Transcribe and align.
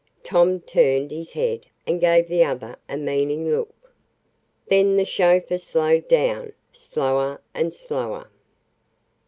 Tom 0.23 0.61
turned 0.61 1.11
his 1.11 1.33
head 1.33 1.67
and 1.85 2.01
gave 2.01 2.27
the 2.27 2.43
other 2.43 2.75
a 2.89 2.97
meaning 2.97 3.51
look. 3.51 3.93
Then 4.67 4.97
the 4.97 5.05
chauffeur 5.05 5.59
slowed 5.59 6.07
down 6.07 6.53
slower 6.73 7.39
and 7.53 7.71
slower. 7.71 8.27